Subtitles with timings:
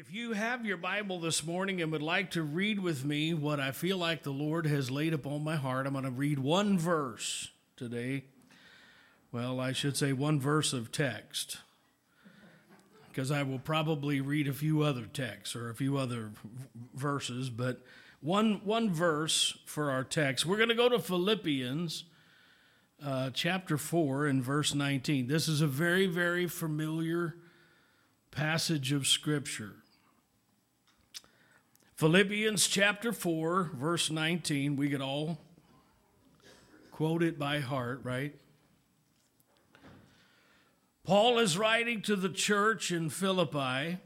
[0.00, 3.58] If you have your Bible this morning and would like to read with me what
[3.58, 6.78] I feel like the Lord has laid upon my heart, I'm going to read one
[6.78, 8.22] verse today.
[9.32, 11.58] Well, I should say one verse of text,
[13.08, 16.30] because I will probably read a few other texts or a few other
[16.94, 17.82] verses, but
[18.20, 20.46] one, one verse for our text.
[20.46, 22.04] We're going to go to Philippians
[23.04, 25.26] uh, chapter 4 and verse 19.
[25.26, 27.34] This is a very, very familiar
[28.30, 29.77] passage of Scripture.
[31.98, 35.36] Philippians chapter 4, verse 19, we could all
[36.92, 38.36] quote it by heart, right?
[41.02, 43.98] Paul is writing to the church in Philippi,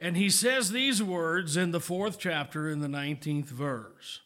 [0.00, 4.18] and he says these words in the fourth chapter in the 19th verse.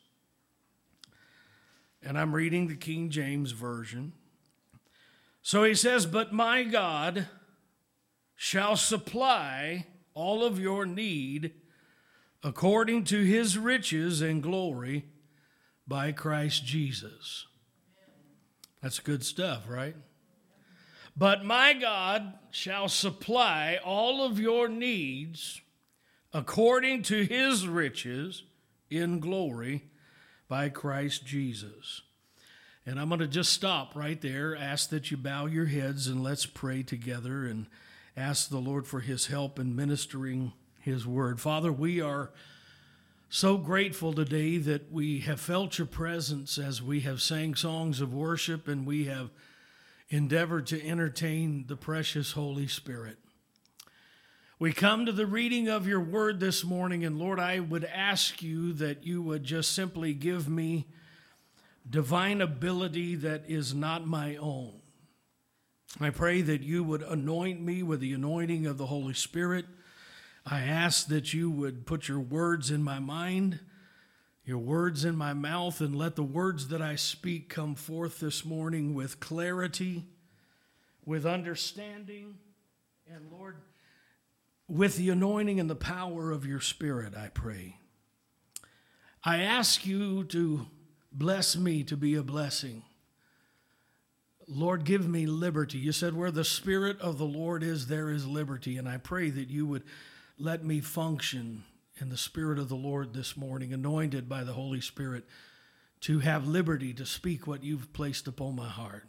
[2.03, 4.13] And I'm reading the King James Version.
[5.43, 7.27] So he says, But my God
[8.37, 11.53] shall supply all of your need
[12.43, 15.07] according to his riches and glory
[15.87, 17.47] by Christ Jesus.
[18.83, 19.97] That's good stuff, right?
[21.17, 25.61] But my God shall supply all of your needs
[26.33, 28.45] according to his riches
[28.89, 29.85] in glory
[30.49, 32.03] by Christ Jesus.
[32.87, 36.23] And I'm going to just stop right there, ask that you bow your heads and
[36.23, 37.67] let's pray together and
[38.17, 41.41] ask the Lord for his help in ministering his word.
[41.41, 42.31] Father, we are
[43.29, 48.13] so grateful today that we have felt your presence as we have sang songs of
[48.13, 49.31] worship and we have
[50.09, 53.19] endeavored to entertain the precious Holy Spirit.
[54.59, 58.43] We come to the reading of your word this morning, and Lord, I would ask
[58.43, 60.87] you that you would just simply give me
[61.89, 64.81] divine ability that is not my own.
[65.99, 69.67] I pray that you would anoint me with the anointing of the Holy Spirit
[70.47, 73.61] I ask that you would put your words in my mind,
[74.45, 78.45] your words in my mouth, and let the words that I speak come forth this
[78.45, 80.07] morning with clarity,
[81.05, 82.37] with understanding,
[83.13, 83.57] and Lord,
[84.69, 87.77] with the anointing and the power of your Spirit, I pray.
[89.25, 90.67] I ask you to
[91.13, 92.83] bless me to be a blessing.
[94.49, 95.79] Lord, give me liberty.
[95.79, 98.79] You said, Where the Spirit of the Lord is, there is liberty.
[98.79, 99.83] And I pray that you would
[100.41, 101.65] let me function
[102.01, 105.25] in the Spirit of the Lord this morning, anointed by the Holy Spirit
[106.01, 109.07] to have liberty to speak what you've placed upon my heart.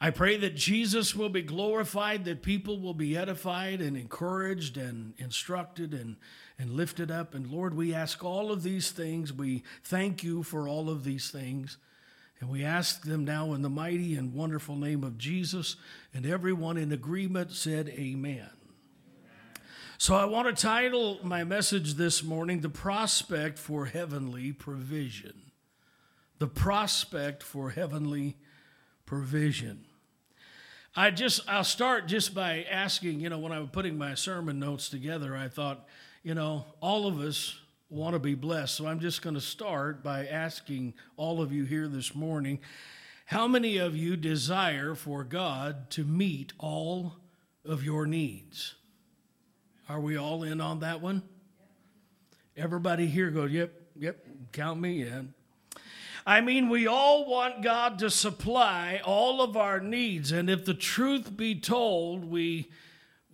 [0.00, 5.14] I pray that Jesus will be glorified, that people will be edified and encouraged and
[5.18, 6.16] instructed and,
[6.58, 7.36] and lifted up.
[7.36, 9.32] And Lord, we ask all of these things.
[9.32, 11.76] We thank you for all of these things.
[12.40, 15.76] And we ask them now in the mighty and wonderful name of Jesus.
[16.12, 18.50] And everyone in agreement said, Amen.
[20.02, 25.52] So I want to title my message this morning, The Prospect for Heavenly Provision.
[26.40, 28.36] The Prospect for Heavenly
[29.06, 29.84] Provision.
[30.96, 34.58] I just, I'll start just by asking, you know, when I was putting my sermon
[34.58, 35.86] notes together, I thought,
[36.24, 37.56] you know, all of us
[37.88, 38.74] want to be blessed.
[38.74, 42.58] So I'm just going to start by asking all of you here this morning
[43.26, 47.18] how many of you desire for God to meet all
[47.64, 48.74] of your needs?
[49.88, 51.22] Are we all in on that one?
[52.56, 55.34] Everybody here goes, yep, yep, count me in.
[56.24, 60.30] I mean, we all want God to supply all of our needs.
[60.30, 62.70] And if the truth be told, we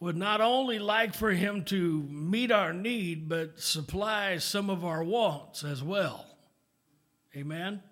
[0.00, 5.02] would not only like for Him to meet our need, but supply some of our
[5.02, 6.24] wants as well.
[7.36, 7.82] Amen?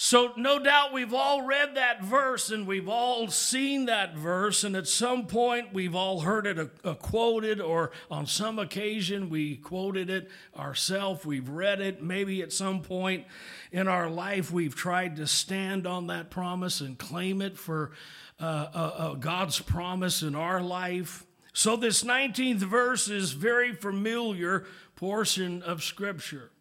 [0.00, 4.76] So, no doubt we've all read that verse and we've all seen that verse, and
[4.76, 9.56] at some point we've all heard it a, a quoted, or on some occasion we
[9.56, 11.26] quoted it ourselves.
[11.26, 12.00] We've read it.
[12.00, 13.26] Maybe at some point
[13.72, 17.90] in our life we've tried to stand on that promise and claim it for
[18.38, 21.26] uh, uh, uh, God's promise in our life.
[21.52, 26.52] So, this 19th verse is very familiar portion of Scripture.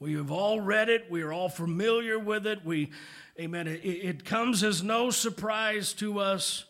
[0.00, 1.10] We have all read it.
[1.10, 2.64] We are all familiar with it.
[2.64, 2.90] We,
[3.38, 3.68] amen.
[3.68, 6.64] It, it comes as no surprise to us.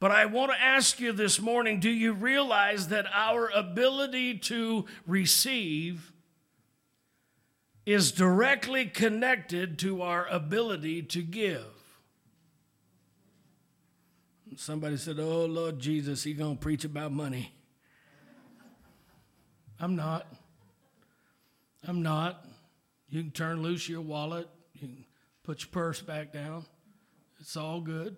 [0.00, 4.86] But I want to ask you this morning do you realize that our ability to
[5.06, 6.12] receive
[7.84, 11.66] is directly connected to our ability to give?
[14.56, 17.52] Somebody said, Oh, Lord Jesus, he going to preach about money.
[19.78, 20.26] I'm not.
[21.86, 22.44] I'm not.
[23.08, 24.48] You can turn loose your wallet.
[24.74, 25.04] You can
[25.42, 26.64] put your purse back down.
[27.40, 28.16] It's all good.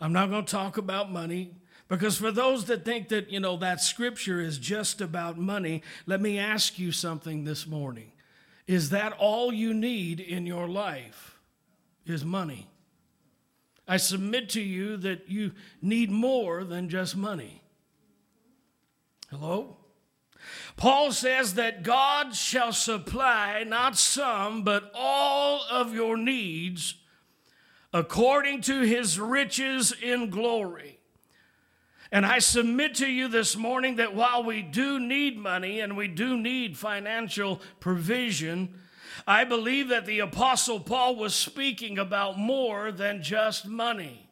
[0.00, 1.54] I'm not going to talk about money.
[1.88, 6.20] Because for those that think that, you know, that scripture is just about money, let
[6.20, 8.12] me ask you something this morning.
[8.68, 11.40] Is that all you need in your life?
[12.06, 12.68] Is money?
[13.88, 15.50] I submit to you that you
[15.82, 17.62] need more than just money.
[19.30, 19.76] Hello?
[20.80, 26.94] Paul says that God shall supply not some, but all of your needs
[27.92, 30.98] according to his riches in glory.
[32.10, 36.08] And I submit to you this morning that while we do need money and we
[36.08, 38.72] do need financial provision,
[39.26, 44.29] I believe that the Apostle Paul was speaking about more than just money.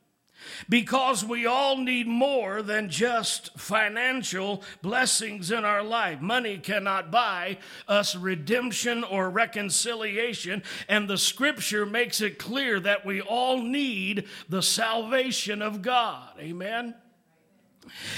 [0.69, 6.21] Because we all need more than just financial blessings in our life.
[6.21, 13.21] Money cannot buy us redemption or reconciliation, and the scripture makes it clear that we
[13.21, 16.31] all need the salvation of God.
[16.39, 16.95] Amen.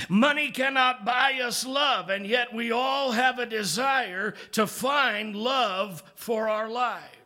[0.09, 6.03] Money cannot buy us love, and yet we all have a desire to find love
[6.17, 7.20] for our lives.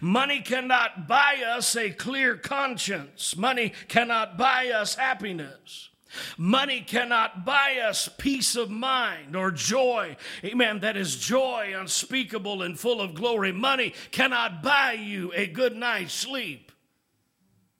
[0.00, 3.36] Money cannot buy us a clear conscience.
[3.36, 5.90] Money cannot buy us happiness.
[6.36, 10.16] Money cannot buy us peace of mind or joy.
[10.44, 10.80] Amen.
[10.80, 13.52] That is joy unspeakable and full of glory.
[13.52, 16.70] Money cannot buy you a good night's sleep.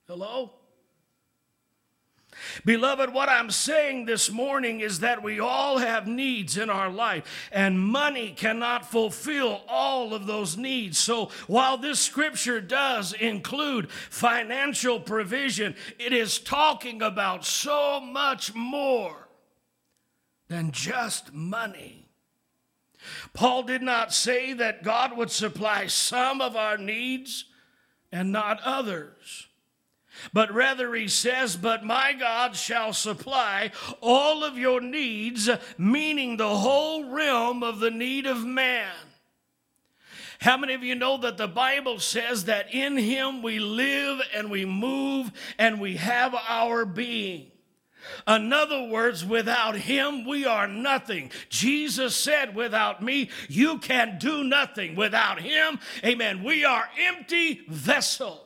[0.07, 0.53] Hello?
[2.65, 7.49] Beloved, what I'm saying this morning is that we all have needs in our life,
[7.51, 10.97] and money cannot fulfill all of those needs.
[10.97, 19.27] So, while this scripture does include financial provision, it is talking about so much more
[20.47, 22.07] than just money.
[23.33, 27.45] Paul did not say that God would supply some of our needs
[28.11, 29.47] and not others.
[30.31, 33.71] But rather, he says, But my God shall supply
[34.01, 38.93] all of your needs, meaning the whole realm of the need of man.
[40.39, 44.51] How many of you know that the Bible says that in him we live and
[44.51, 47.49] we move and we have our being?
[48.27, 51.31] In other words, without him, we are nothing.
[51.47, 54.95] Jesus said, Without me, you can do nothing.
[54.95, 58.42] Without him, amen, we are empty vessels.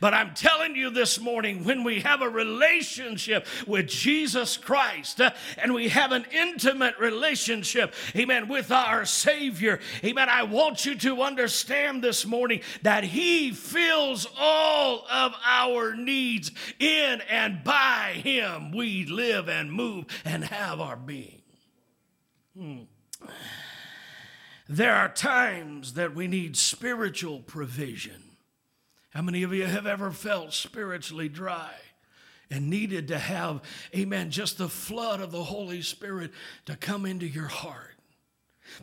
[0.00, 5.30] But I'm telling you this morning, when we have a relationship with Jesus Christ uh,
[5.58, 11.22] and we have an intimate relationship, amen, with our Savior, amen, I want you to
[11.22, 19.06] understand this morning that He fills all of our needs in and by Him we
[19.06, 21.42] live and move and have our being.
[22.56, 22.82] Hmm.
[24.68, 28.29] There are times that we need spiritual provision.
[29.10, 31.72] How many of you have ever felt spiritually dry
[32.50, 33.62] and needed to have,
[33.94, 36.32] amen, just the flood of the Holy Spirit
[36.66, 37.89] to come into your heart?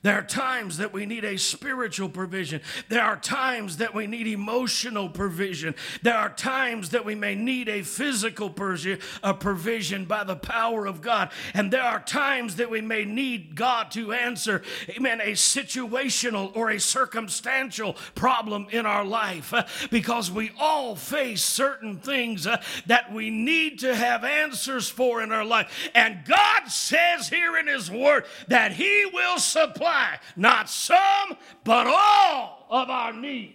[0.01, 2.61] There are times that we need a spiritual provision.
[2.89, 5.75] There are times that we need emotional provision.
[6.01, 11.31] There are times that we may need a physical provision by the power of God.
[11.53, 16.69] And there are times that we may need God to answer, amen, a situational or
[16.69, 23.11] a circumstantial problem in our life uh, because we all face certain things uh, that
[23.11, 25.89] we need to have answers for in our life.
[25.95, 31.87] And God says here in His Word that He will supply supply not some, but
[31.87, 33.53] all of our need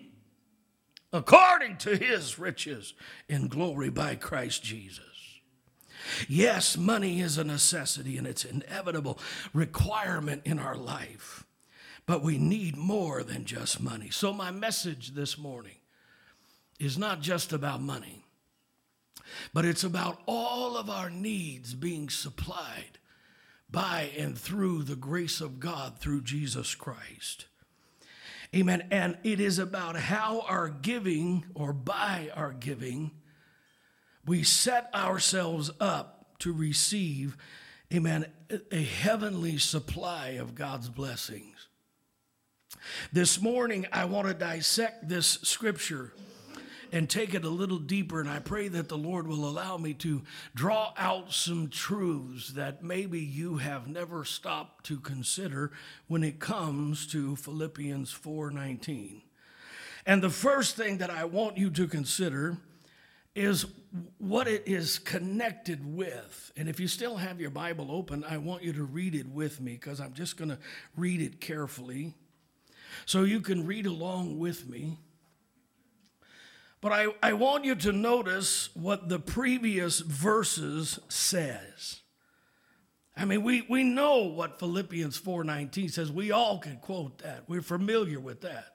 [1.12, 2.94] according to his riches
[3.28, 5.04] in glory by Christ Jesus.
[6.28, 9.18] Yes, money is a necessity and it's inevitable
[9.52, 11.44] requirement in our life,
[12.06, 14.10] but we need more than just money.
[14.10, 15.76] So, my message this morning
[16.80, 18.24] is not just about money,
[19.52, 22.98] but it's about all of our needs being supplied
[23.72, 27.46] by and through the grace of God through Jesus Christ.
[28.54, 28.86] Amen.
[28.90, 33.12] And it is about how our giving or by our giving,
[34.26, 37.36] we set ourselves up to receive,
[37.92, 38.26] amen,
[38.70, 41.68] a heavenly supply of God's blessings.
[43.12, 46.12] This morning, I want to dissect this scripture
[46.92, 48.20] and take it a little deeper.
[48.20, 50.22] And I pray that the Lord will allow me to
[50.54, 55.72] draw out some truths that maybe you have never stopped to consider
[56.06, 59.22] when it comes to Philippians 4:19.
[60.04, 62.58] And the first thing that I want you to consider
[63.34, 63.64] is
[64.18, 66.52] what it is connected with.
[66.56, 69.60] And if you still have your Bible open, I want you to read it with
[69.60, 70.58] me because I'm just going to
[70.96, 72.12] read it carefully
[73.06, 74.98] so you can read along with me.
[76.82, 82.00] But I, I want you to notice what the previous verses says.
[83.16, 86.10] I mean, we, we know what Philippians 4.19 says.
[86.10, 87.44] We all can quote that.
[87.46, 88.74] We're familiar with that.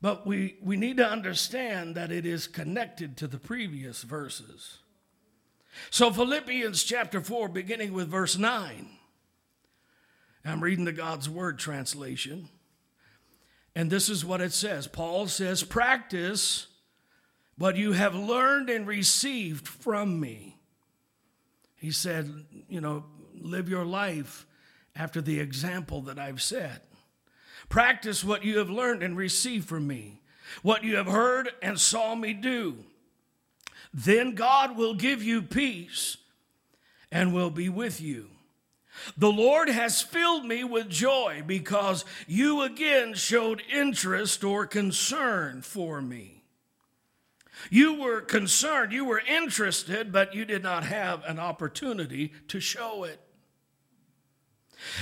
[0.00, 4.78] But we, we need to understand that it is connected to the previous verses.
[5.90, 8.88] So, Philippians chapter 4, beginning with verse 9.
[10.44, 12.48] I'm reading the God's Word translation.
[13.78, 16.66] And this is what it says Paul says, Practice
[17.56, 20.56] what you have learned and received from me.
[21.76, 22.28] He said,
[22.68, 23.04] You know,
[23.40, 24.46] live your life
[24.96, 26.86] after the example that I've set.
[27.68, 30.22] Practice what you have learned and received from me,
[30.62, 32.78] what you have heard and saw me do.
[33.94, 36.16] Then God will give you peace
[37.12, 38.28] and will be with you.
[39.16, 46.00] The Lord has filled me with joy because you again showed interest or concern for
[46.00, 46.42] me.
[47.70, 53.04] You were concerned, you were interested, but you did not have an opportunity to show
[53.04, 53.20] it.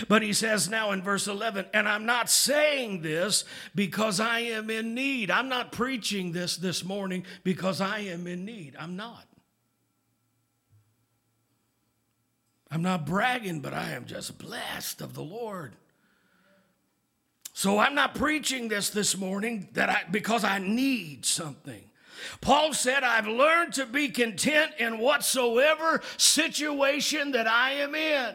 [0.09, 4.71] But he says now in verse 11, and I'm not saying this because I am
[4.71, 5.31] in need.
[5.31, 8.75] I'm not preaching this this morning because I am in need.
[8.79, 9.27] I'm not.
[12.71, 15.77] I'm not bragging, but I am just blessed of the Lord.
[17.53, 21.83] So I'm not preaching this this morning that I because I need something.
[22.41, 28.35] Paul said, I've learned to be content in whatsoever situation that I am in.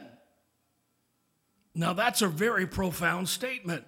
[1.74, 3.86] Now, that's a very profound statement.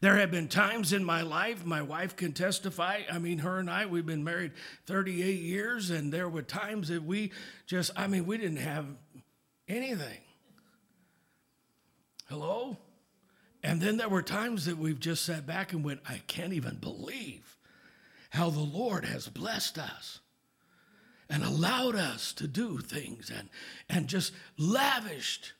[0.00, 3.00] There have been times in my life, my wife can testify.
[3.10, 4.52] I mean, her and I, we've been married
[4.86, 7.32] 38 years, and there were times that we
[7.66, 8.86] just, I mean, we didn't have
[9.68, 10.18] anything.
[12.28, 12.76] Hello?
[13.62, 16.76] And then there were times that we've just sat back and went, I can't even
[16.76, 17.56] believe
[18.30, 20.20] how the Lord has blessed us
[21.30, 23.48] and allowed us to do things and,
[23.88, 25.52] and just lavished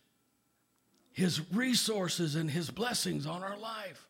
[1.13, 4.08] his resources and his blessings on our life.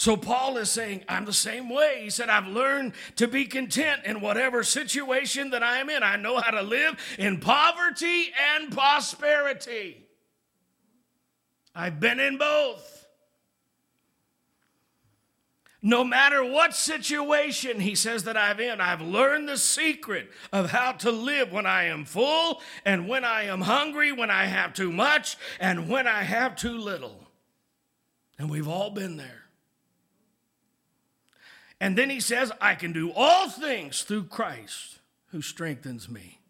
[0.00, 2.00] So Paul is saying, I'm the same way.
[2.02, 6.02] He said, I've learned to be content in whatever situation that I'm in.
[6.02, 10.06] I know how to live in poverty and prosperity.
[11.74, 13.08] I've been in both.
[15.82, 20.92] No matter what situation he says that I'm in, I've learned the secret of how
[20.92, 24.92] to live when I am full and when I am hungry, when I have too
[24.92, 27.28] much and when I have too little.
[28.38, 29.39] And we've all been there.
[31.80, 36.40] And then he says, I can do all things through Christ who strengthens me.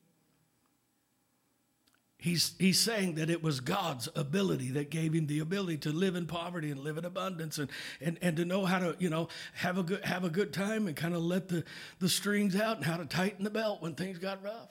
[2.18, 6.16] He's, he's saying that it was God's ability that gave him the ability to live
[6.16, 9.28] in poverty and live in abundance and, and, and to know how to, you know,
[9.54, 11.64] have a good, have a good time and kind of let the,
[11.98, 14.70] the strings out and how to tighten the belt when things got rough.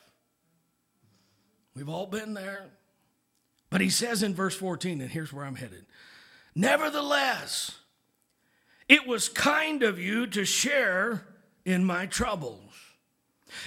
[1.73, 2.69] We've all been there.
[3.71, 5.85] But he says in verse 14, and here's where I'm headed
[6.53, 7.78] Nevertheless,
[8.89, 11.25] it was kind of you to share
[11.63, 12.59] in my troubles.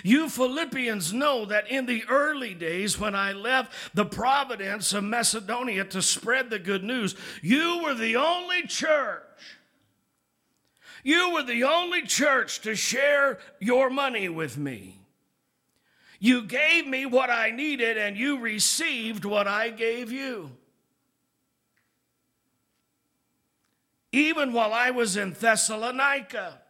[0.03, 5.85] You Philippians know that in the early days when I left the providence of Macedonia
[5.87, 9.23] to spread the good news, you were the only church.
[11.05, 14.99] You were the only church to share your money with me.
[16.21, 20.53] You gave me what I needed and you received what I gave you.
[24.13, 26.61] Even while I was in Thessalonica,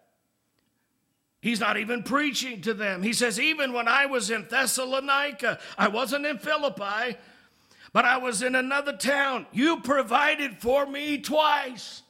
[1.42, 3.02] He's not even preaching to them.
[3.02, 7.18] He says, even when I was in Thessalonica, I wasn't in Philippi,
[7.92, 9.46] but I was in another town.
[9.50, 12.02] You provided for me twice.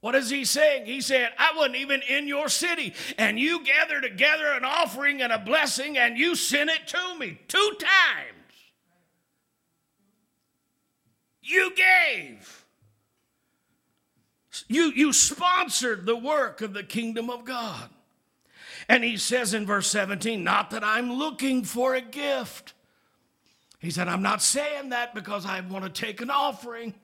[0.00, 0.86] What is he saying?
[0.86, 5.30] He said, I wasn't even in your city, and you gathered together an offering and
[5.30, 8.72] a blessing, and you sent it to me two times.
[11.42, 12.64] You gave.
[14.66, 17.88] You, you sponsored the work of the kingdom of God.
[18.88, 22.74] And he says in verse 17, Not that I'm looking for a gift.
[23.78, 26.94] He said, I'm not saying that because I want to take an offering.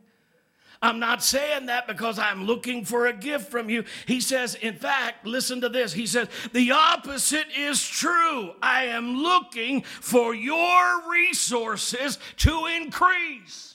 [0.82, 3.84] I'm not saying that because I'm looking for a gift from you.
[4.06, 5.94] He says, in fact, listen to this.
[5.94, 8.52] He says, the opposite is true.
[8.60, 13.73] I am looking for your resources to increase.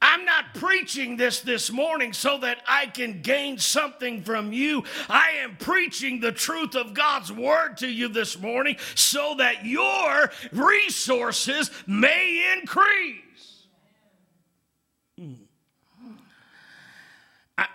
[0.00, 4.84] I'm not preaching this this morning so that I can gain something from you.
[5.08, 10.30] I am preaching the truth of God's word to you this morning so that your
[10.52, 13.66] resources may increase.
[15.18, 15.32] Hmm.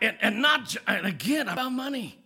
[0.01, 2.18] and, and not, and again, about money.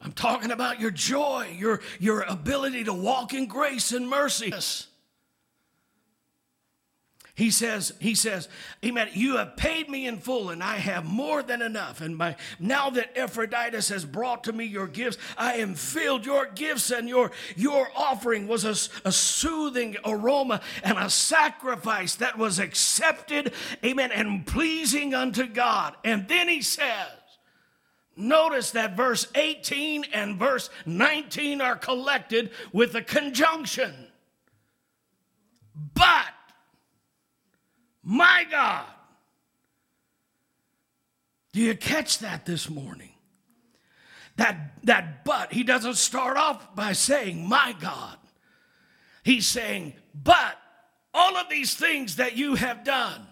[0.00, 4.52] I'm talking about your joy, your, your ability to walk in grace and mercy.
[7.34, 8.46] He says, he says,
[8.84, 9.08] Amen.
[9.14, 12.02] You have paid me in full, and I have more than enough.
[12.02, 16.26] And by now that Epaphroditus has brought to me your gifts, I am filled.
[16.26, 22.36] Your gifts and your your offering was a, a soothing aroma and a sacrifice that
[22.36, 25.96] was accepted, amen, and pleasing unto God.
[26.04, 27.08] And then he says,
[28.14, 33.94] Notice that verse 18 and verse 19 are collected with a conjunction.
[35.94, 36.26] But
[38.02, 38.86] my God.
[41.52, 43.10] Do you catch that this morning?
[44.36, 48.16] That, that but, he doesn't start off by saying, My God.
[49.22, 50.56] He's saying, But
[51.12, 53.26] all of these things that you have done,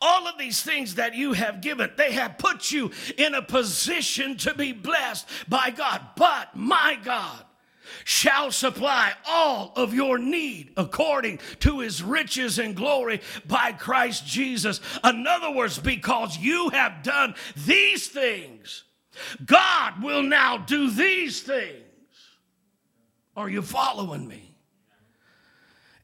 [0.00, 4.36] all of these things that you have given, they have put you in a position
[4.38, 6.02] to be blessed by God.
[6.16, 7.44] But my God,
[8.04, 14.80] shall supply all of your need according to his riches and glory by Christ Jesus.
[15.04, 18.84] In other words, because you have done these things,
[19.44, 21.82] God will now do these things.
[23.36, 24.56] Are you following me?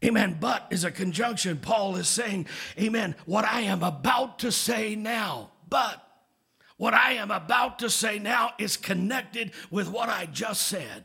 [0.05, 0.37] Amen.
[0.41, 1.59] But is a conjunction.
[1.59, 2.47] Paul is saying,
[2.79, 3.15] Amen.
[3.25, 6.03] What I am about to say now, but
[6.77, 11.05] what I am about to say now is connected with what I just said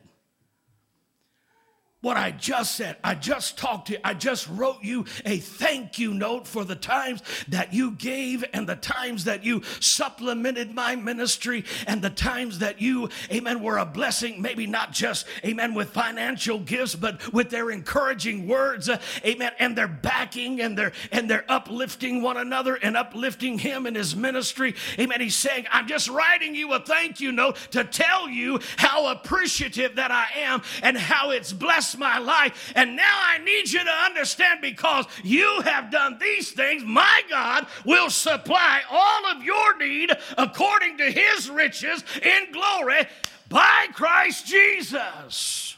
[2.01, 2.97] what I just said.
[3.03, 3.99] I just talked to you.
[4.03, 8.69] I just wrote you a thank you note for the times that you gave and
[8.69, 13.85] the times that you supplemented my ministry and the times that you, amen, were a
[13.85, 19.53] blessing, maybe not just, amen, with financial gifts, but with their encouraging words, uh, amen,
[19.57, 24.15] and their backing and their and their uplifting one another and uplifting him in his
[24.15, 24.75] ministry.
[24.99, 25.19] Amen.
[25.19, 29.95] He's saying, I'm just writing you a thank you note to tell you how appreciative
[29.95, 32.73] that I am and how it's blessed my life.
[32.75, 37.67] And now I need you to understand because you have done these things, my God
[37.85, 43.07] will supply all of your need according to his riches in glory
[43.49, 45.77] by Christ Jesus.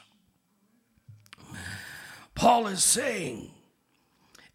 [2.33, 3.51] Paul is saying,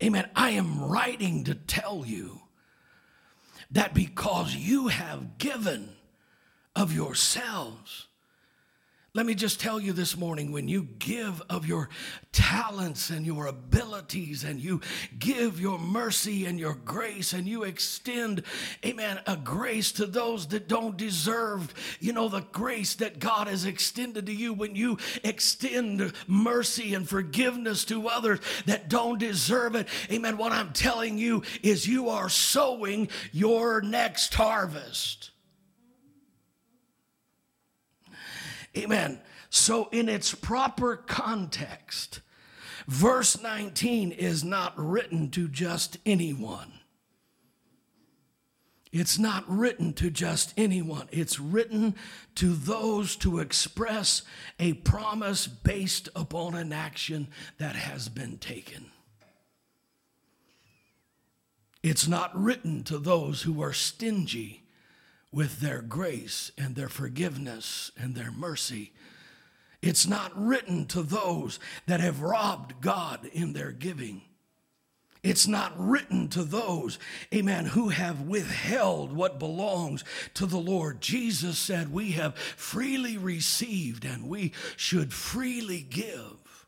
[0.03, 2.41] Amen, I am writing to tell you
[3.71, 5.91] that because you have given
[6.75, 8.09] of yourselves,
[9.15, 11.89] let me just tell you this morning when you give of your
[12.33, 14.81] talents and your abilities and you
[15.21, 18.43] give your mercy and your grace and you extend,
[18.85, 23.65] amen, a grace to those that don't deserve, you know, the grace that God has
[23.65, 29.87] extended to you when you extend mercy and forgiveness to others that don't deserve it.
[30.11, 30.37] Amen.
[30.37, 35.31] What I'm telling you is you are sowing your next harvest.
[38.77, 39.21] Amen.
[39.51, 42.21] So, in its proper context,
[42.89, 46.73] verse 19 is not written to just anyone.
[48.95, 51.09] It's not written to just anyone.
[51.11, 51.97] It's written
[52.37, 54.23] to those to express
[54.61, 58.87] a promise based upon an action that has been taken.
[61.83, 64.64] It's not written to those who are stingy
[65.35, 68.93] with their grace and their forgiveness and their mercy.
[69.83, 74.23] It's not written to those that have robbed God in their giving.
[75.25, 76.99] It's not written to those,
[77.35, 81.01] amen, who have withheld what belongs to the Lord.
[81.01, 86.67] Jesus said, We have freely received and we should freely give.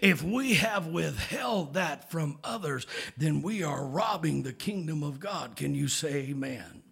[0.00, 5.56] If we have withheld that from others, then we are robbing the kingdom of God.
[5.56, 6.83] Can you say amen?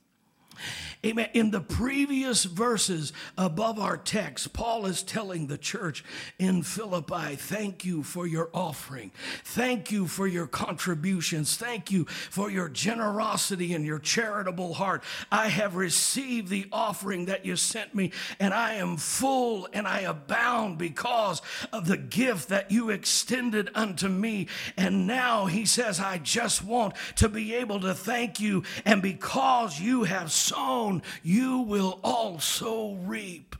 [1.04, 1.28] Amen.
[1.34, 6.04] In the previous verses above our text, Paul is telling the church
[6.38, 9.10] in Philippi, thank you for your offering.
[9.44, 11.56] Thank you for your contributions.
[11.56, 15.02] Thank you for your generosity and your charitable heart.
[15.30, 20.00] I have received the offering that you sent me, and I am full and I
[20.00, 24.46] abound because of the gift that you extended unto me.
[24.76, 28.62] And now he says, I just want to be able to thank you.
[28.84, 33.56] And because you have sown, you will also reap.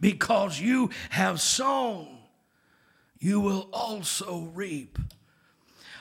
[0.00, 2.08] Because you have sown,
[3.18, 4.98] you will also reap.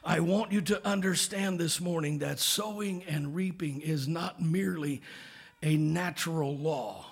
[0.03, 5.01] I want you to understand this morning that sowing and reaping is not merely
[5.61, 7.05] a natural law,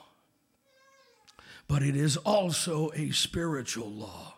[1.67, 4.36] but it is also a spiritual law.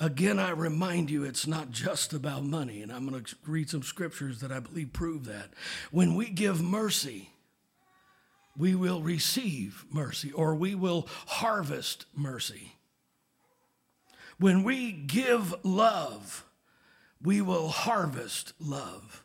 [0.00, 2.82] Again, I remind you, it's not just about money.
[2.82, 5.50] And I'm going to read some scriptures that I believe prove that.
[5.90, 7.30] When we give mercy,
[8.56, 12.74] we will receive mercy or we will harvest mercy.
[14.38, 16.44] When we give love,
[17.22, 19.24] we will harvest love.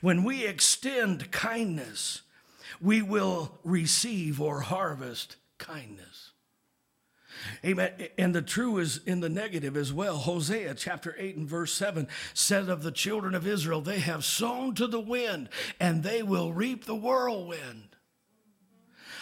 [0.00, 2.22] When we extend kindness,
[2.80, 6.31] we will receive or harvest kindness.
[7.64, 7.92] Amen.
[8.18, 10.16] And the true is in the negative as well.
[10.16, 14.74] Hosea chapter 8 and verse 7 said of the children of Israel, they have sown
[14.76, 15.48] to the wind
[15.80, 17.96] and they will reap the whirlwind.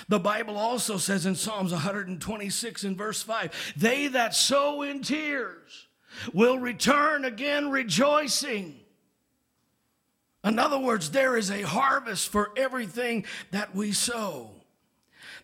[0.09, 5.89] The Bible also says in Psalms 126 and verse 5, they that sow in tears
[6.33, 8.81] will return again rejoicing.
[10.43, 14.60] In other words, there is a harvest for everything that we sow.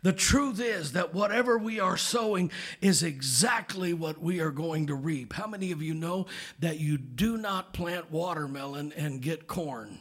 [0.03, 4.95] The truth is that whatever we are sowing is exactly what we are going to
[4.95, 5.33] reap.
[5.33, 6.27] How many of you know
[6.59, 10.01] that you do not plant watermelon and get corn?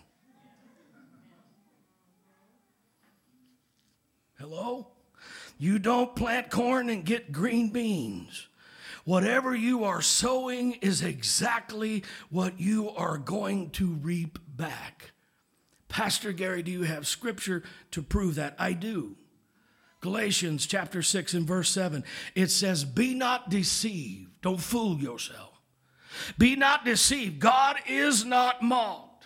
[4.38, 4.88] Hello?
[5.58, 8.47] You don't plant corn and get green beans.
[9.05, 15.12] Whatever you are sowing is exactly what you are going to reap back.
[15.88, 18.55] Pastor Gary, do you have scripture to prove that?
[18.60, 19.15] I do.
[20.06, 22.04] Galatians chapter 6 and verse 7,
[22.36, 24.30] it says, Be not deceived.
[24.44, 25.60] Don't fool yourself.
[26.38, 27.39] Be not deceived.
[27.39, 29.26] God is not mocked.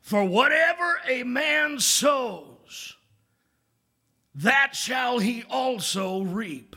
[0.00, 2.94] For whatever a man sows,
[4.36, 6.76] that shall he also reap.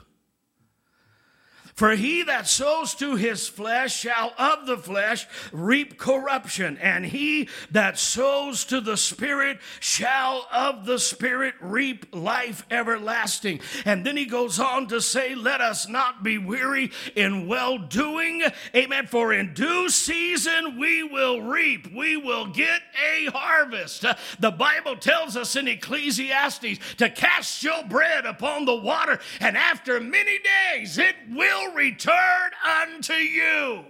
[1.75, 7.49] For he that sows to his flesh shall of the flesh reap corruption, and he
[7.69, 13.59] that sows to the Spirit shall of the Spirit reap life everlasting.
[13.83, 18.43] And then he goes on to say, Let us not be weary in well doing.
[18.73, 19.07] Amen.
[19.07, 24.05] For in due season we will reap, we will get a harvest.
[24.05, 29.57] Uh, the Bible tells us in Ecclesiastes to cast your bread upon the water, and
[29.57, 30.39] after many
[30.71, 32.51] days it will return
[32.81, 33.85] unto you.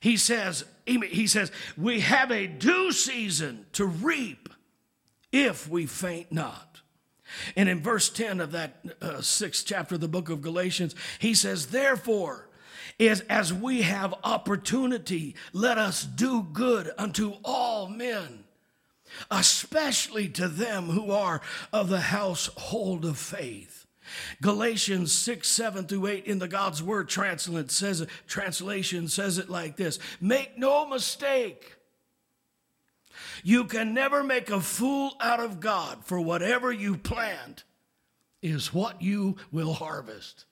[0.00, 4.48] He says, he says, we have a due season to reap
[5.32, 6.80] if we faint not.
[7.56, 11.34] And in verse 10 of that uh, sixth chapter of the book of Galatians, he
[11.34, 12.48] says, Therefore,
[12.98, 18.44] is as we have opportunity, let us do good unto all men,
[19.30, 23.85] especially to them who are of the household of faith.
[24.40, 29.76] Galatians 6, 7 through 8 in the God's Word translation says, translation says it like
[29.76, 31.74] this Make no mistake.
[33.42, 37.64] You can never make a fool out of God, for whatever you plant
[38.42, 40.44] is what you will harvest.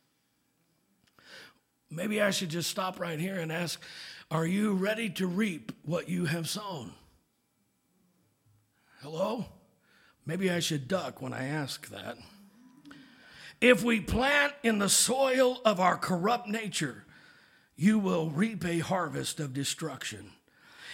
[1.91, 3.81] Maybe I should just stop right here and ask
[4.31, 6.93] Are you ready to reap what you have sown?
[9.03, 9.47] Hello?
[10.27, 12.17] Maybe I should duck when I ask that.
[13.61, 17.05] If we plant in the soil of our corrupt nature,
[17.77, 20.31] you will reap a harvest of destruction.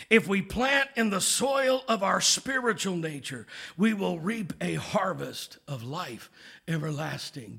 [0.09, 3.47] If we plant in the soil of our spiritual nature,
[3.77, 6.31] we will reap a harvest of life
[6.71, 7.59] everlasting.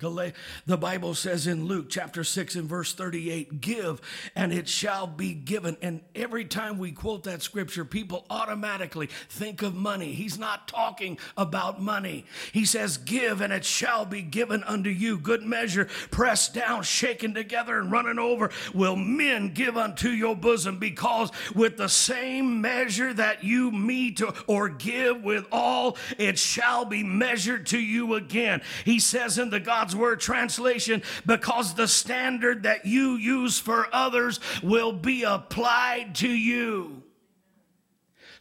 [0.65, 4.02] The Bible says in Luke chapter 6 and verse 38, give
[4.36, 5.78] and it shall be given.
[5.82, 10.13] And every time we quote that scripture, people automatically think of money.
[10.13, 12.26] He's not talking about money.
[12.52, 15.17] He says, give and it shall be given unto you.
[15.17, 20.80] Good measure, pressed down, shaken together, and running over, will men give unto your bosom
[20.80, 27.04] because with the same measure that you meet or give with all, it shall be
[27.04, 28.62] measured to you again.
[28.86, 34.40] He says in the God's Word translation, because the standard that you use for others
[34.64, 37.01] will be applied to you.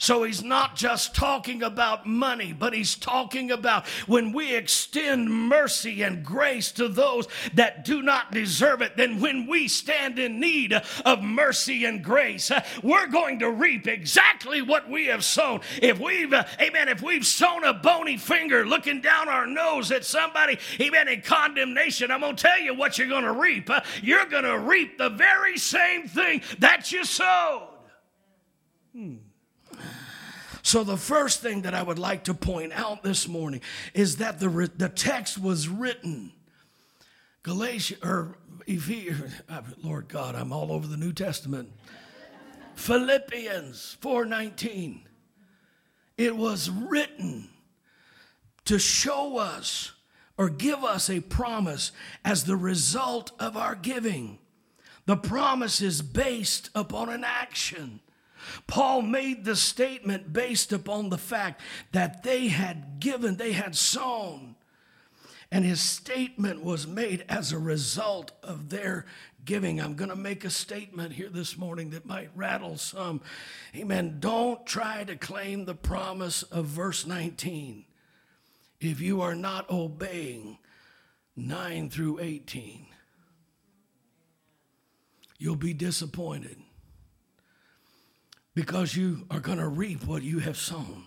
[0.00, 6.00] So he's not just talking about money, but he's talking about when we extend mercy
[6.00, 10.72] and grace to those that do not deserve it, then when we stand in need
[11.04, 15.60] of mercy and grace, uh, we're going to reap exactly what we have sown.
[15.82, 20.06] If we've, uh, amen, if we've sown a bony finger looking down our nose at
[20.06, 23.68] somebody, amen, in condemnation, I'm going to tell you what you're going to reap.
[23.68, 27.68] Uh, you're going to reap the very same thing that you sowed.
[28.94, 29.16] Hmm.
[30.62, 33.61] So, the first thing that I would like to point out this morning
[33.94, 36.33] is that the, the text was written.
[37.42, 41.70] Galatia, or Ephesians, uh, Lord God, I'm all over the New Testament.
[42.75, 45.03] Philippians 4:19.
[46.16, 47.49] It was written
[48.66, 49.92] to show us
[50.37, 51.92] or give us a promise
[52.25, 54.38] as the result of our giving.
[55.07, 58.01] The promise is based upon an action.
[58.66, 61.60] Paul made the statement based upon the fact
[61.92, 64.56] that they had given, they had sown.
[65.52, 69.04] And his statement was made as a result of their
[69.44, 69.80] giving.
[69.80, 73.20] I'm going to make a statement here this morning that might rattle some.
[73.74, 74.18] Amen.
[74.20, 77.84] Don't try to claim the promise of verse 19
[78.80, 80.58] if you are not obeying
[81.36, 82.86] 9 through 18.
[85.38, 86.58] You'll be disappointed
[88.54, 91.04] because you are going to reap what you have sown.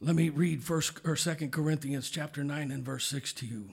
[0.00, 3.70] Let me read first or second Corinthians chapter 9 and verse 6 to you.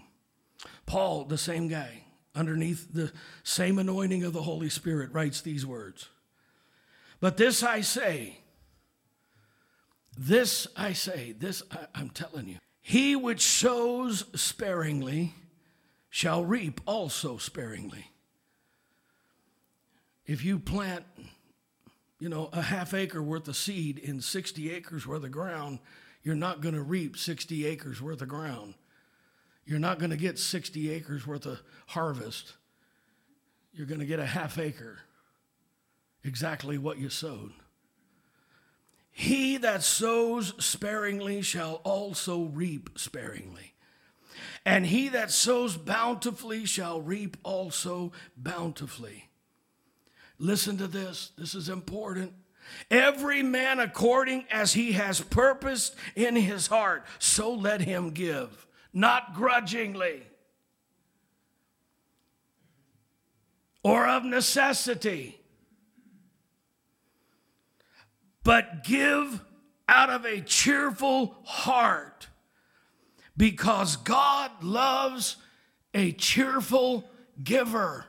[0.85, 2.03] Paul, the same guy,
[2.35, 3.11] underneath the
[3.43, 6.09] same anointing of the Holy Spirit, writes these words.
[7.19, 8.39] But this I say,
[10.17, 12.57] this I say, this I, I'm telling you.
[12.81, 15.33] He which sows sparingly
[16.09, 18.11] shall reap also sparingly.
[20.25, 21.05] If you plant
[22.21, 25.79] you know, a half acre worth of seed in 60 acres worth of ground,
[26.21, 28.75] you're not going to reap 60 acres worth of ground.
[29.65, 32.53] You're not going to get 60 acres worth of harvest.
[33.73, 34.99] You're going to get a half acre,
[36.23, 37.53] exactly what you sowed.
[39.09, 43.73] He that sows sparingly shall also reap sparingly.
[44.63, 49.30] And he that sows bountifully shall reap also bountifully.
[50.41, 52.33] Listen to this, this is important.
[52.89, 59.35] Every man according as he has purposed in his heart, so let him give, not
[59.35, 60.23] grudgingly
[63.83, 65.39] or of necessity,
[68.43, 69.41] but give
[69.87, 72.29] out of a cheerful heart
[73.37, 75.37] because God loves
[75.93, 77.07] a cheerful
[77.43, 78.05] giver.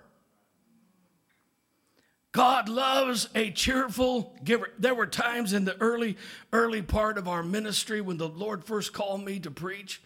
[2.33, 4.71] God loves a cheerful giver.
[4.79, 6.17] There were times in the early,
[6.51, 10.03] early part of our ministry when the Lord first called me to preach.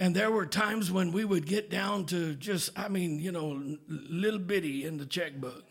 [0.00, 3.76] And there were times when we would get down to just, I mean, you know,
[3.86, 5.64] little bitty in the checkbook.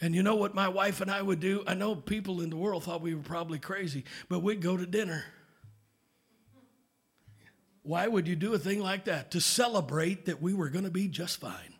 [0.00, 1.62] And you know what my wife and I would do?
[1.66, 4.86] I know people in the world thought we were probably crazy, but we'd go to
[4.86, 5.24] dinner.
[7.82, 9.30] Why would you do a thing like that?
[9.32, 11.73] To celebrate that we were going to be just fine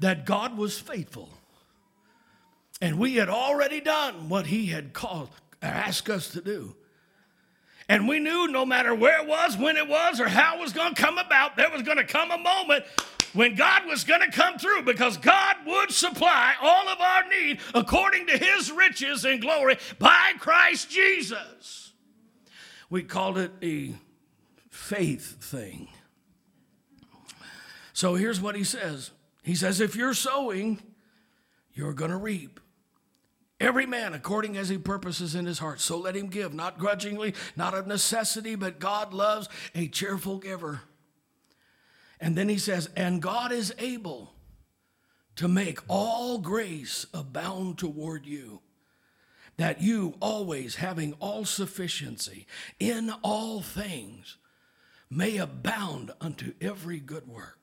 [0.00, 1.30] that God was faithful.
[2.80, 5.30] And we had already done what he had called,
[5.62, 6.74] asked us to do.
[7.88, 10.72] And we knew no matter where it was, when it was, or how it was
[10.72, 12.84] going to come about, there was going to come a moment
[13.32, 17.58] when God was going to come through because God would supply all of our need
[17.74, 21.92] according to his riches and glory by Christ Jesus.
[22.88, 23.94] We called it a
[24.70, 25.88] faith thing.
[27.92, 29.10] So here's what he says
[29.42, 30.80] he says, if you're sowing,
[31.72, 32.60] you're going to reap.
[33.58, 35.80] Every man according as he purposes in his heart.
[35.80, 40.80] So let him give, not grudgingly, not of necessity, but God loves a cheerful giver.
[42.20, 44.32] And then he says, and God is able
[45.36, 48.60] to make all grace abound toward you,
[49.58, 52.46] that you always having all sufficiency
[52.78, 54.38] in all things
[55.10, 57.59] may abound unto every good work.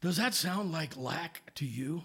[0.00, 2.04] Does that sound like lack to you?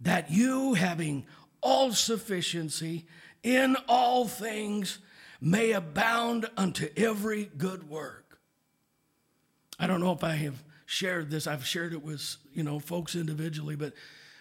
[0.00, 1.26] That you, having
[1.60, 3.06] all sufficiency
[3.42, 4.98] in all things,
[5.40, 8.38] may abound unto every good work.
[9.78, 11.46] I don't know if I have shared this.
[11.46, 13.92] I've shared it with, you know, folks individually, but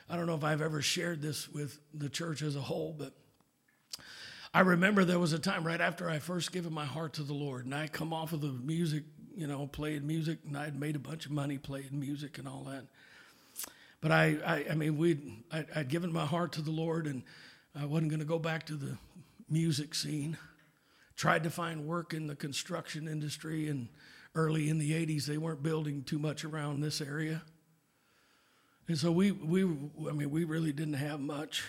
[0.09, 3.13] I don't know if I've ever shared this with the church as a whole, but
[4.53, 7.33] I remember there was a time right after I first given my heart to the
[7.33, 9.03] Lord, and I come off of the music
[9.37, 12.63] you know, played music, and I'd made a bunch of money playing music and all
[12.63, 12.85] that.
[14.01, 17.21] But I, I, I mean, we'd I, would given my heart to the Lord, and
[17.79, 18.97] I wasn't going to go back to the
[19.47, 20.37] music scene.
[21.15, 23.89] Tried to find work in the construction industry, and
[24.33, 27.43] early in the 80s, they weren't building too much around this area.
[28.87, 31.63] And so we, we, I mean, we really didn't have much.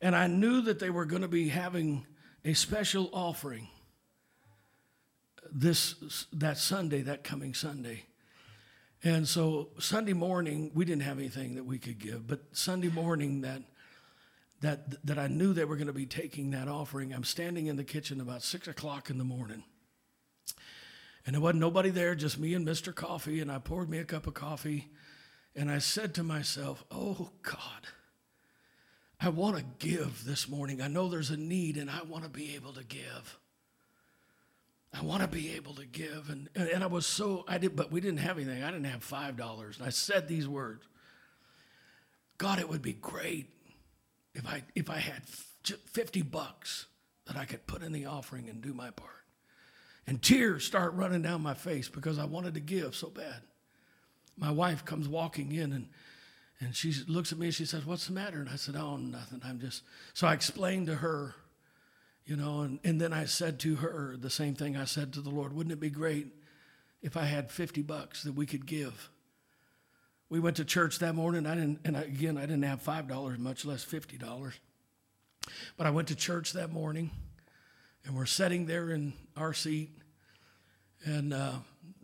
[0.00, 2.06] And I knew that they were going to be having
[2.44, 3.68] a special offering
[5.50, 8.04] this that Sunday, that coming Sunday.
[9.04, 13.40] And so Sunday morning, we didn't have anything that we could give, but Sunday morning
[13.40, 13.62] that
[14.60, 17.76] that that I knew they were going to be taking that offering, I'm standing in
[17.76, 19.64] the kitchen about six o'clock in the morning.
[21.24, 22.94] And there wasn't nobody there, just me and Mr.
[22.94, 24.88] Coffee, and I poured me a cup of coffee,
[25.54, 27.86] and I said to myself, Oh God,
[29.20, 30.80] I want to give this morning.
[30.80, 33.38] I know there's a need, and I want to be able to give.
[34.94, 36.28] I want to be able to give.
[36.28, 38.62] And, and I was so, I did, but we didn't have anything.
[38.62, 39.78] I didn't have $5.
[39.78, 40.86] And I said these words
[42.38, 43.50] God, it would be great
[44.34, 46.86] if I, if I had 50 bucks
[47.26, 49.10] that I could put in the offering and do my part.
[50.06, 53.42] And tears start running down my face because I wanted to give so bad.
[54.36, 55.88] My wife comes walking in and
[56.62, 58.38] and she looks at me and she says, What's the matter?
[58.38, 59.40] And I said, Oh, nothing.
[59.44, 59.82] I'm just.
[60.14, 61.34] So I explained to her,
[62.24, 65.20] you know, and, and then I said to her the same thing I said to
[65.20, 66.28] the Lord Wouldn't it be great
[67.02, 69.10] if I had 50 bucks that we could give?
[70.28, 71.46] We went to church that morning.
[71.46, 74.52] I didn't, and again, I didn't have $5, much less $50.
[75.76, 77.10] But I went to church that morning
[78.04, 79.90] and we're sitting there in our seat.
[81.04, 81.52] And uh,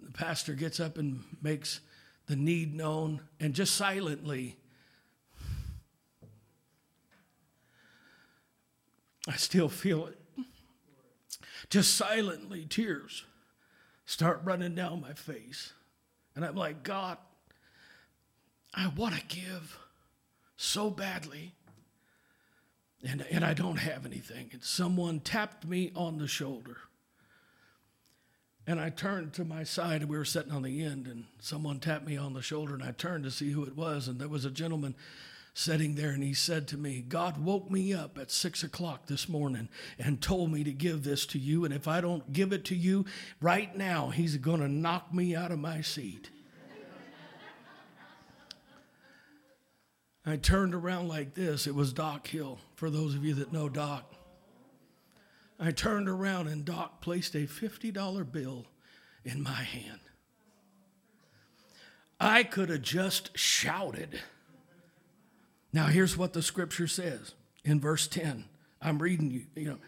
[0.03, 1.81] the pastor gets up and makes
[2.27, 4.57] the need known, and just silently,
[9.29, 10.19] I still feel it.
[11.71, 13.25] Just silently, tears
[14.07, 15.73] start running down my face.
[16.35, 17.19] And I'm like, God,
[18.75, 19.79] I want to give
[20.57, 21.53] so badly.
[23.07, 24.49] And, and I don't have anything.
[24.53, 26.79] And someone tapped me on the shoulder.
[28.67, 31.81] And I turned to my side, and we were sitting on the end, and someone
[31.81, 34.29] tapped me on the shoulder, and I turned to see who it was, and there
[34.29, 34.95] was a gentleman
[35.59, 39.29] sitting there, and he said to me, God woke me up at six o'clock this
[39.29, 39.69] morning
[39.99, 42.77] and told me to give this to you, and if I don't give it to
[42.77, 43.05] you
[43.41, 46.31] right now, he's going to knock me out of my seat.
[50.25, 51.67] I turned around like this.
[51.67, 54.15] It was Doc Hill, for those of you that know Doc.
[55.59, 58.67] I turned around and Doc placed a $50 bill
[59.25, 60.01] in my hand.
[62.21, 64.21] I could have just shouted.
[65.73, 68.45] Now, here's what the scripture says in verse 10.
[68.81, 69.79] I'm reading you, you know.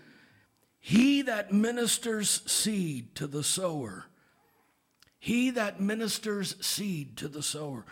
[0.78, 4.06] He that ministers seed to the sower,
[5.18, 7.84] he that ministers seed to the sower.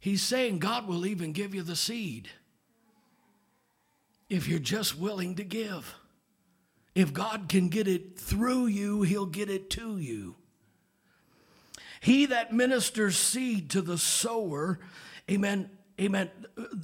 [0.00, 2.28] He's saying God will even give you the seed
[4.28, 5.94] if you're just willing to give.
[6.94, 10.36] If God can get it through you, he'll get it to you.
[12.00, 14.78] He that ministers seed to the sower,
[15.30, 16.30] amen, amen.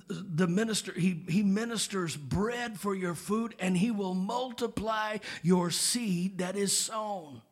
[0.08, 6.38] The minister, he, he ministers bread for your food and he will multiply your seed
[6.38, 7.42] that is sown.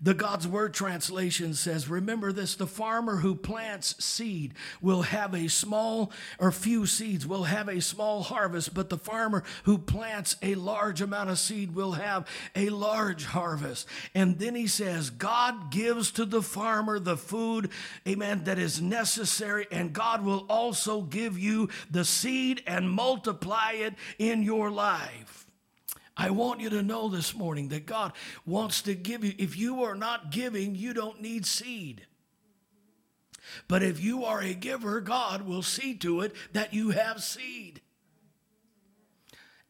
[0.00, 5.48] The God's Word translation says, Remember this the farmer who plants seed will have a
[5.48, 10.56] small or few seeds, will have a small harvest, but the farmer who plants a
[10.56, 12.26] large amount of seed will have
[12.56, 13.86] a large harvest.
[14.14, 17.70] And then he says, God gives to the farmer the food,
[18.06, 23.94] amen, that is necessary, and God will also give you the seed and multiply it
[24.18, 25.43] in your life.
[26.16, 28.12] I want you to know this morning that God
[28.46, 29.34] wants to give you.
[29.38, 32.06] If you are not giving, you don't need seed.
[33.68, 37.80] But if you are a giver, God will see to it that you have seed.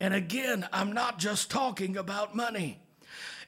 [0.01, 2.84] And again, I'm not just talking about money.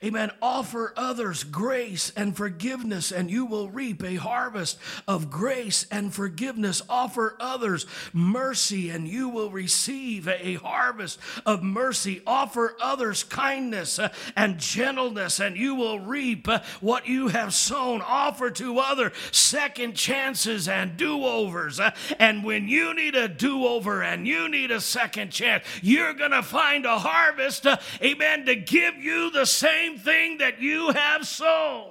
[0.04, 0.30] Amen.
[0.42, 4.78] Offer others grace and forgiveness, and you will reap a harvest
[5.08, 6.82] of grace and forgiveness.
[6.88, 12.22] Offer others mercy, and you will receive a harvest of mercy.
[12.26, 18.02] Offer others kindness uh, and gentleness, and you will reap uh, what you have sown.
[18.02, 21.80] Offer to others second chances and do overs.
[21.80, 26.14] Uh, and when you need a do over and you need a second chance, you're
[26.14, 27.66] going to find a harvest,
[28.02, 31.90] amen, to give you the same same thing that you have sown.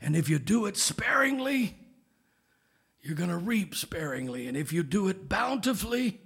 [0.00, 1.76] And if you do it sparingly,
[3.02, 4.46] you're going to reap sparingly.
[4.46, 6.20] And if you do it bountifully,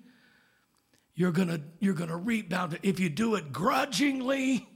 [1.15, 2.89] you're going to you're going to reap bountifully.
[2.89, 4.69] If you do it grudgingly,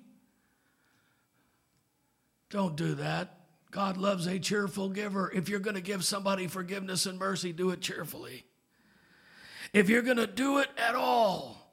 [2.51, 3.40] don't do that.
[3.71, 5.31] God loves a cheerful giver.
[5.31, 8.45] If you're going to give somebody forgiveness and mercy, do it cheerfully.
[9.75, 11.65] If you're going to do it at all,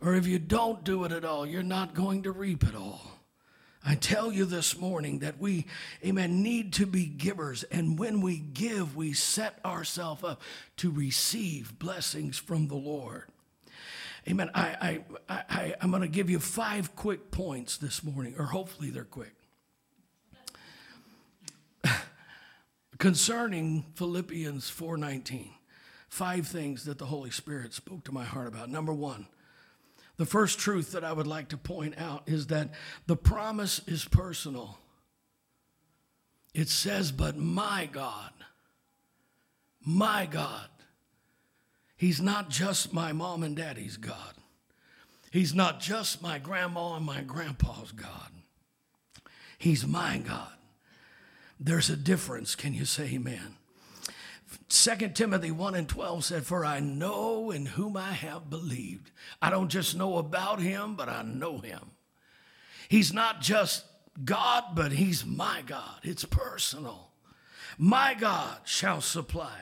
[0.00, 3.20] or if you don't do it at all, you're not going to reap it all.
[3.84, 5.66] I tell you this morning that we,
[6.04, 7.62] amen, need to be givers.
[7.64, 10.42] And when we give, we set ourselves up
[10.78, 13.24] to receive blessings from the Lord.
[14.28, 14.50] Amen.
[14.54, 18.90] I, I, I, I'm going to give you five quick points this morning, or hopefully
[18.90, 19.34] they're quick.
[22.98, 25.48] Concerning Philippians 4:19,
[26.10, 28.68] five things that the Holy Spirit spoke to my heart about.
[28.68, 29.26] Number one,
[30.20, 32.74] the first truth that I would like to point out is that
[33.06, 34.76] the promise is personal.
[36.52, 38.30] It says, But my God,
[39.82, 40.68] my God,
[41.96, 44.34] He's not just my mom and daddy's God.
[45.30, 48.30] He's not just my grandma and my grandpa's God,
[49.56, 50.52] He's my God.
[51.58, 52.54] There's a difference.
[52.54, 53.56] Can you say amen?
[54.70, 59.10] 2 Timothy 1 and 12 said, For I know in whom I have believed.
[59.42, 61.90] I don't just know about him, but I know him.
[62.88, 63.84] He's not just
[64.24, 65.98] God, but he's my God.
[66.04, 67.10] It's personal.
[67.78, 69.58] My God shall supply.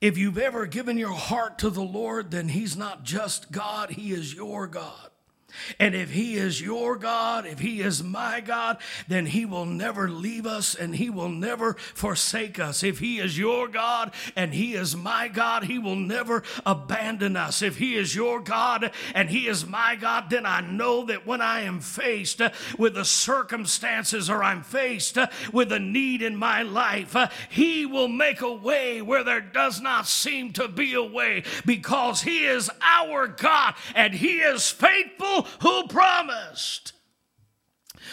[0.00, 4.12] If you've ever given your heart to the Lord, then he's not just God, he
[4.12, 5.10] is your God.
[5.78, 10.08] And if He is your God, if He is my God, then He will never
[10.08, 12.82] leave us and He will never forsake us.
[12.82, 17.62] If He is your God and He is my God, He will never abandon us.
[17.62, 21.40] If He is your God and He is my God, then I know that when
[21.40, 22.40] I am faced
[22.78, 25.18] with the circumstances or I'm faced
[25.52, 27.16] with a need in my life,
[27.50, 32.22] He will make a way where there does not seem to be a way because
[32.22, 36.92] He is our God and He is faithful who promised.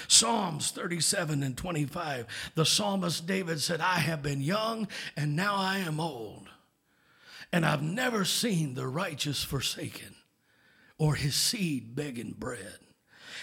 [0.08, 5.80] Psalms 37 and 25, the psalmist David said, I have been young and now I
[5.80, 6.50] am old,
[7.52, 10.16] and I've never seen the righteous forsaken
[10.98, 12.80] or his seed begging bread.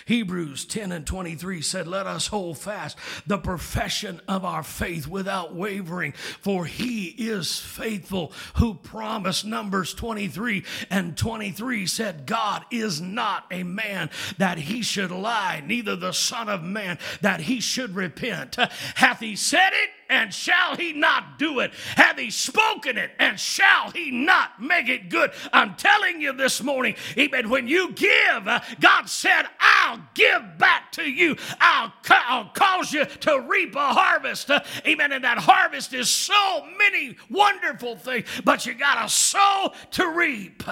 [0.06, 2.96] Hebrews 10 and 23 said, Let us hold fast
[3.26, 9.44] the profession of our faith without wavering, for he is faithful who promised.
[9.44, 15.96] Numbers 23 and 23 said, God is not a man that he should lie, neither
[15.96, 18.56] the Son of Man that he should repent.
[18.94, 19.90] Hath he said it?
[20.12, 21.72] And shall he not do it?
[21.96, 25.32] Hath he spoken it and shall he not make it good?
[25.54, 27.48] I'm telling you this morning, amen.
[27.48, 31.36] When you give, uh, God said, I'll give back to you.
[31.58, 34.50] I'll, I'll cause you to reap a harvest.
[34.50, 35.12] Uh, amen.
[35.12, 40.62] And that harvest is so many wonderful things, but you got to sow to reap.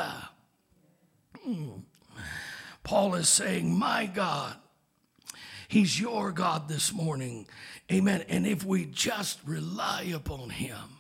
[1.49, 1.80] Mm.
[2.84, 4.57] Paul is saying, My God,
[5.66, 7.47] He's your God this morning.
[7.91, 8.24] Amen.
[8.28, 10.99] And if we just rely upon Him,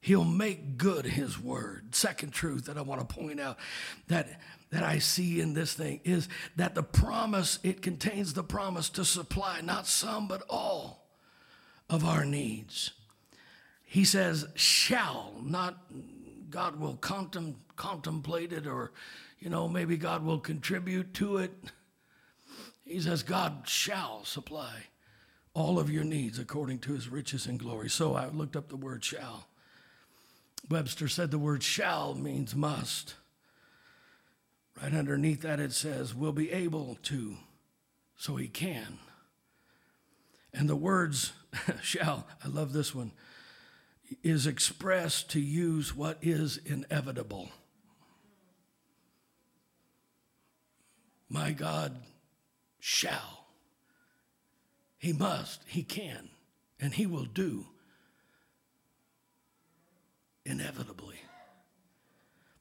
[0.00, 1.94] He'll make good His word.
[1.94, 3.58] Second truth that I want to point out
[4.08, 4.40] that
[4.74, 9.04] that I see in this thing is that the promise, it contains the promise to
[9.04, 11.06] supply not some, but all
[11.88, 12.90] of our needs.
[13.84, 15.78] He says, shall, not
[16.50, 18.90] God will contem- contemplate it or,
[19.38, 21.52] you know, maybe God will contribute to it.
[22.84, 24.86] He says, God shall supply
[25.54, 27.88] all of your needs according to his riches and glory.
[27.88, 29.46] So I looked up the word shall.
[30.68, 33.14] Webster said the word shall means must.
[34.82, 37.36] Right underneath that it says will be able to,
[38.16, 38.98] so he can.
[40.52, 41.32] And the words
[41.82, 43.12] shall, I love this one,
[44.24, 47.50] is expressed to use what is inevitable.
[51.28, 51.96] My God
[52.80, 53.43] shall
[55.04, 56.30] he must, he can,
[56.80, 57.66] and he will do
[60.46, 61.16] inevitably.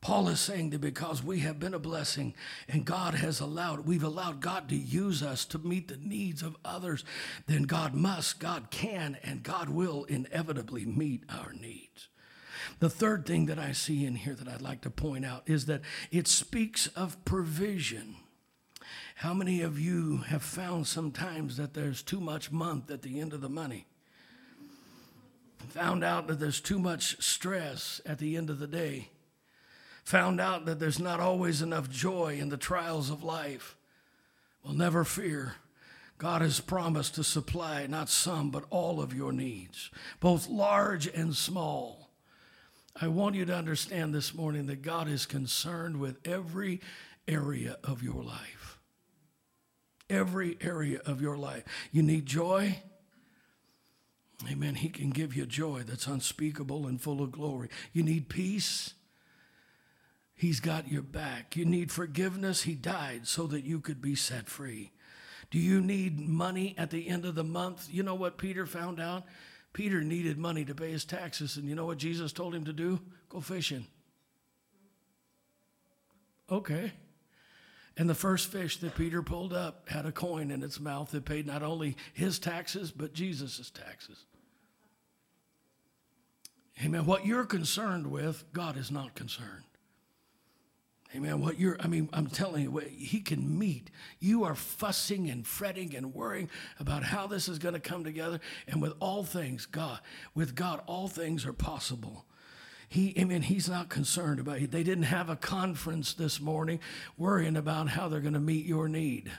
[0.02, 2.34] Paul is saying that because we have been a blessing
[2.68, 6.58] and God has allowed, we've allowed God to use us to meet the needs of
[6.66, 7.06] others,
[7.48, 12.10] then God must, God can, and God will inevitably meet our needs.
[12.80, 15.68] The third thing that I see in here that I'd like to point out is
[15.68, 15.80] that
[16.12, 18.18] it speaks of provision.
[19.16, 23.34] How many of you have found sometimes that there's too much month at the end
[23.34, 23.86] of the money?
[25.70, 29.10] Found out that there's too much stress at the end of the day.
[30.06, 33.76] Found out that there's not always enough joy in the trials of life.
[34.64, 35.56] Well, never fear.
[36.18, 39.90] God has promised to supply not some, but all of your needs,
[40.20, 42.10] both large and small.
[43.00, 46.82] I want you to understand this morning that God is concerned with every
[47.28, 48.63] area of your life
[50.10, 51.64] every area of your life.
[51.92, 52.80] You need joy?
[54.52, 54.76] Amen.
[54.76, 57.70] He can give you joy that's unspeakable and full of glory.
[57.94, 58.94] You need peace?
[60.36, 61.56] He's got your back.
[61.56, 62.64] You need forgiveness?
[62.64, 64.92] He died so that you could be set free.
[65.52, 67.88] Do you need money at the end of the month?
[67.92, 69.24] You know what Peter found out?
[69.72, 72.74] Peter needed money to pay his taxes, and you know what Jesus told him to
[72.74, 73.00] do?
[73.30, 73.88] Go fishing.
[76.52, 76.92] Okay.
[77.96, 81.26] And the first fish that Peter pulled up had a coin in its mouth that
[81.26, 84.26] paid not only his taxes, but Jesus' taxes.
[86.84, 87.06] Amen.
[87.06, 89.64] What you're concerned with, God is not concerned.
[91.16, 91.42] Amen.
[91.42, 93.92] What you're, I mean, I'm telling you, He can meet.
[94.20, 98.40] You are fussing and fretting and worrying about how this is going to come together.
[98.68, 100.00] And with all things, God,
[100.34, 102.26] with God, all things are possible.
[102.90, 104.72] He, I mean, he's not concerned about it.
[104.72, 106.80] They didn't have a conference this morning
[107.18, 109.32] worrying about how they're going to meet your need.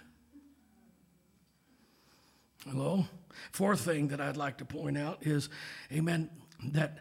[2.68, 3.06] Hello?
[3.52, 5.48] Fourth thing that I'd like to point out is,
[5.92, 6.30] amen,
[6.72, 7.00] that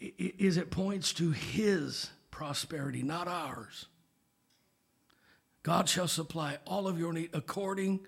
[0.00, 3.86] is it points to his prosperity, not ours.
[5.62, 8.06] God shall supply all of your need according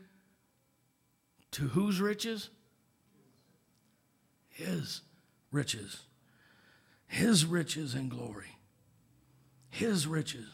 [1.50, 2.48] to whose riches?
[4.48, 5.02] His
[5.50, 6.04] riches.
[7.10, 8.56] His riches and glory.
[9.68, 10.46] His riches.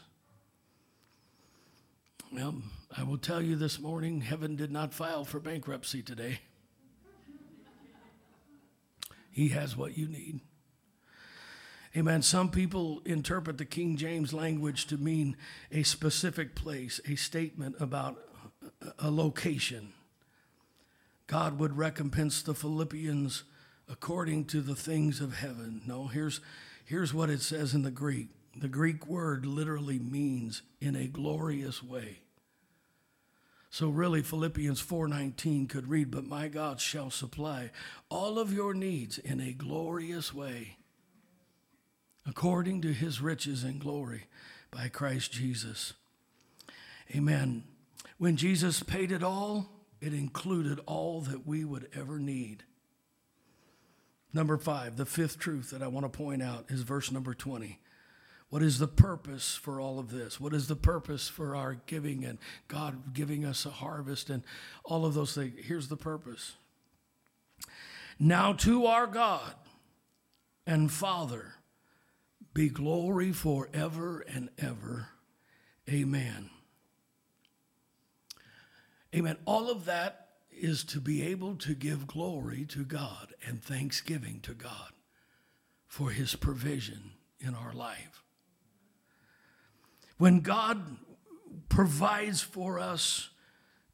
[2.33, 2.55] Well,
[2.97, 6.39] I will tell you this morning heaven did not file for bankruptcy today.
[9.29, 10.39] He has what you need.
[11.95, 12.23] Amen.
[12.23, 15.37] Some people interpret the King James language to mean
[15.71, 18.17] a specific place, a statement about
[18.97, 19.93] a location.
[21.27, 23.43] God would recompense the Philippians
[23.89, 25.81] according to the things of heaven.
[25.85, 26.39] No, here's,
[26.85, 28.27] here's what it says in the Greek.
[28.55, 32.19] The Greek word literally means in a glorious way.
[33.69, 37.71] So really Philippians 4:19 could read but my God shall supply
[38.09, 40.77] all of your needs in a glorious way
[42.25, 44.25] according to his riches and glory
[44.71, 45.93] by Christ Jesus.
[47.15, 47.63] Amen.
[48.17, 49.69] When Jesus paid it all,
[50.01, 52.63] it included all that we would ever need.
[54.37, 57.79] Number 5, the fifth truth that I want to point out is verse number 20.
[58.51, 60.39] What is the purpose for all of this?
[60.39, 64.43] What is the purpose for our giving and God giving us a harvest and
[64.85, 65.53] all of those things?
[65.65, 66.53] Here's the purpose.
[68.19, 69.55] Now to our God
[70.67, 71.55] and Father
[72.53, 75.07] be glory forever and ever.
[75.89, 76.51] Amen.
[79.15, 79.37] Amen.
[79.45, 80.26] All of that
[80.59, 84.91] is to be able to give glory to God and thanksgiving to God
[85.87, 88.23] for his provision in our life.
[90.17, 90.97] When God
[91.69, 93.29] provides for us,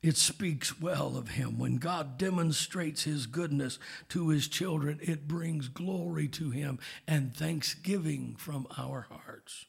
[0.01, 1.57] it speaks well of him.
[1.57, 8.35] When God demonstrates his goodness to his children, it brings glory to him and thanksgiving
[8.37, 9.65] from our hearts.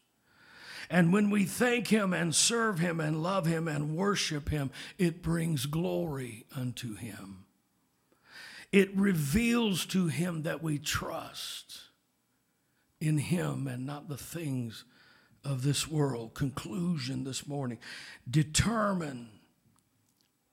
[0.90, 5.22] And when we thank him and serve him and love him and worship him, it
[5.22, 7.44] brings glory unto him.
[8.72, 11.78] It reveals to him that we trust
[13.00, 14.84] in him and not the things
[15.44, 16.34] of this world.
[16.34, 17.78] Conclusion this morning
[18.28, 19.28] determine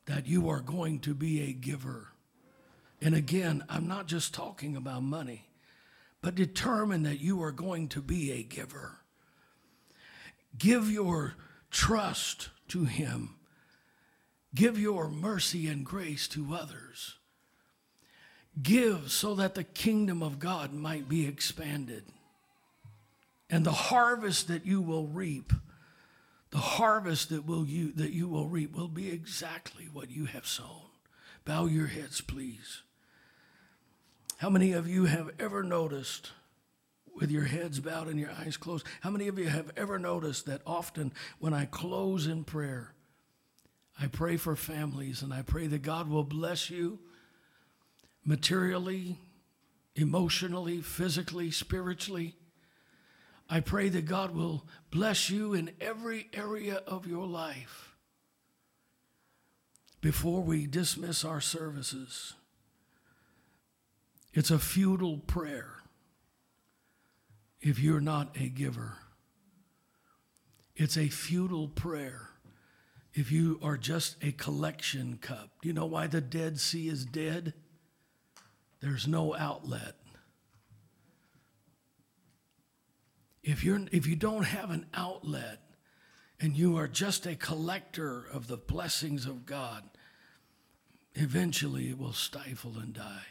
[0.05, 2.09] that you are going to be a giver.
[3.01, 5.47] And again, I'm not just talking about money,
[6.21, 9.00] but determine that you are going to be a giver.
[10.57, 11.35] Give your
[11.69, 13.35] trust to Him.
[14.53, 17.15] Give your mercy and grace to others.
[18.61, 22.03] Give so that the kingdom of God might be expanded.
[23.49, 25.53] And the harvest that you will reap,
[26.51, 30.45] the harvest that, will you, that you will reap, will be exactly what you have
[30.45, 30.89] sown.
[31.45, 32.81] Bow your heads, please.
[34.37, 36.31] How many of you have ever noticed,
[37.16, 40.45] with your heads bowed and your eyes closed, how many of you have ever noticed
[40.45, 42.93] that often when I close in prayer,
[43.99, 46.99] I pray for families and I pray that God will bless you
[48.24, 49.20] materially,
[49.95, 52.36] emotionally, physically, spiritually?
[53.49, 57.95] I pray that God will bless you in every area of your life.
[59.99, 62.34] Before we dismiss our services,
[64.34, 65.80] it's a futile prayer
[67.62, 68.97] if you're not a giver.
[70.76, 72.30] It's a futile prayer
[73.14, 75.49] if you are just a collection cup.
[75.62, 77.53] Do you know why the Dead Sea is dead?
[78.80, 79.95] There's no outlet.
[83.43, 85.59] if you're if you don't have an outlet
[86.39, 89.84] and you are just a collector of the blessings of God,
[91.16, 93.26] eventually it will stifle and die.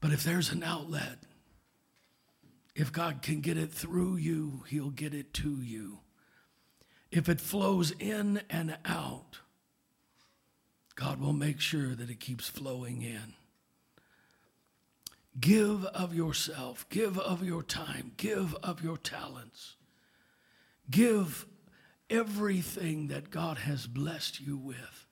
[0.00, 1.18] But if there's an outlet,
[2.74, 6.00] if God can get it through you, he'll get it to you.
[7.10, 9.40] If it flows in and out,
[10.94, 13.34] God will make sure that it keeps flowing in.
[15.38, 19.76] Give of yourself, give of your time, give of your talents.
[20.90, 21.46] Give
[22.08, 25.06] everything that God has blessed you with.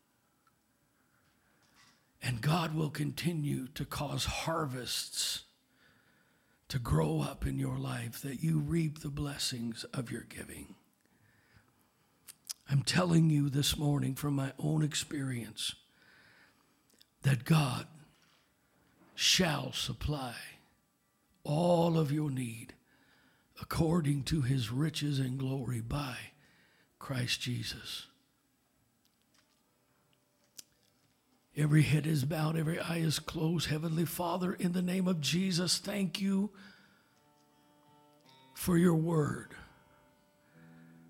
[2.21, 5.45] And God will continue to cause harvests
[6.69, 10.75] to grow up in your life that you reap the blessings of your giving.
[12.71, 15.75] I'm telling you this morning from my own experience
[17.23, 17.87] that God
[19.15, 20.35] shall supply
[21.45, 22.75] all of your need
[23.61, 26.17] according to his riches and glory by
[26.99, 28.08] Christ Jesus.
[31.59, 33.69] Every head is bowed, every eye is closed.
[33.69, 36.51] Heavenly Father, in the name of Jesus, thank you
[38.55, 39.55] for your word.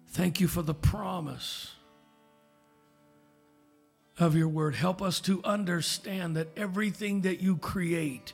[0.08, 1.74] Thank you for the promise
[4.18, 4.74] of your word.
[4.74, 8.32] Help us to understand that everything that you create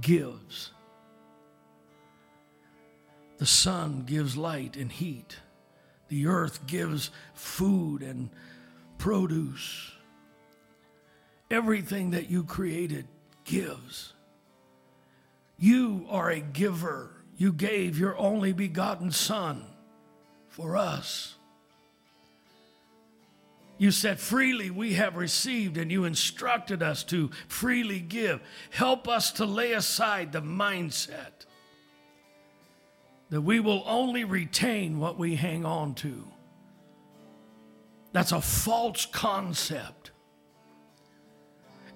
[0.00, 0.70] gives.
[3.36, 5.36] The sun gives light and heat.
[6.08, 8.30] The earth gives food and
[8.96, 9.92] produce.
[11.50, 13.06] Everything that you created
[13.44, 14.12] gives.
[15.58, 17.10] You are a giver.
[17.36, 19.64] You gave your only begotten Son
[20.48, 21.34] for us.
[23.78, 28.42] You said, freely we have received, and you instructed us to freely give.
[28.68, 31.46] Help us to lay aside the mindset
[33.30, 36.26] that we will only retain what we hang on to.
[38.12, 40.09] That's a false concept.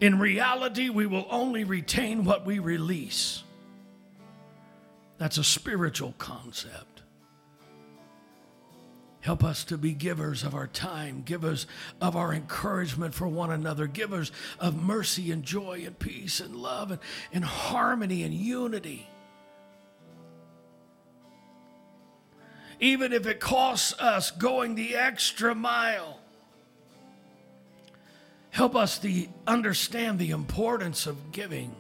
[0.04, 3.42] In reality, we will only retain what we release.
[5.16, 7.00] That's a spiritual concept.
[9.20, 11.66] Help us to be givers of our time, givers
[12.02, 14.30] of our encouragement for one another, givers
[14.60, 17.00] of mercy and joy and peace and love and,
[17.32, 19.08] and harmony and unity.
[22.78, 26.20] Even if it costs us going the extra mile.
[28.54, 31.74] Help us to understand the importance of giving.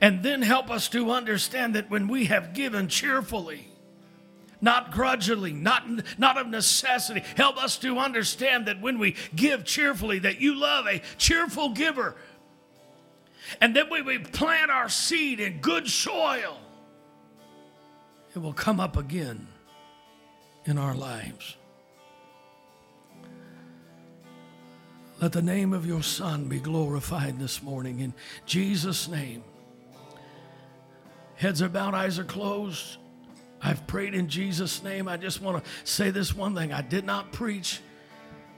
[0.00, 3.68] And then help us to understand that when we have given cheerfully,
[4.62, 5.84] not grudgingly, not,
[6.18, 7.22] not of necessity.
[7.36, 12.16] Help us to understand that when we give cheerfully, that you love a cheerful giver.
[13.60, 16.56] And that when we plant our seed in good soil,
[18.34, 19.48] it will come up again
[20.64, 21.58] in our lives.
[25.20, 28.14] Let the name of your Son be glorified this morning in
[28.46, 29.44] Jesus' name.
[31.36, 32.98] Heads are bowed, eyes are closed.
[33.62, 35.08] I've prayed in Jesus' name.
[35.08, 36.72] I just want to say this one thing.
[36.72, 37.80] I did not preach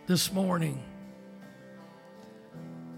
[0.06, 0.82] this morning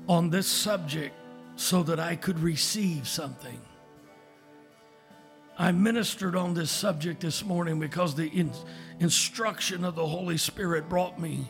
[0.08, 1.14] on this subject
[1.56, 3.60] so that I could receive something.
[5.58, 8.52] I ministered on this subject this morning because the in-
[9.00, 11.44] instruction of the Holy Spirit brought me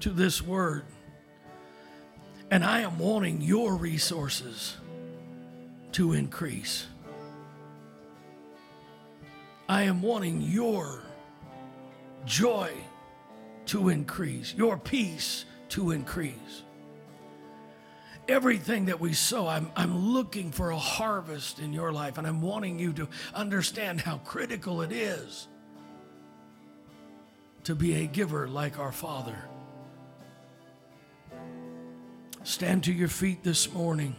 [0.00, 0.84] to this word.
[2.50, 4.76] And I am wanting your resources
[5.92, 6.86] to increase.
[9.68, 11.02] I am wanting your
[12.24, 12.72] joy
[13.66, 16.62] to increase, your peace to increase.
[18.28, 22.40] Everything that we sow, I'm, I'm looking for a harvest in your life, and I'm
[22.40, 25.48] wanting you to understand how critical it is
[27.64, 29.36] to be a giver like our Father.
[32.48, 34.16] Stand to your feet this morning.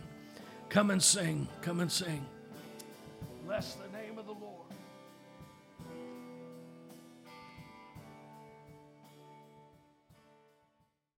[0.69, 1.47] Come and sing.
[1.63, 2.23] Come and sing.
[3.47, 3.88] Less than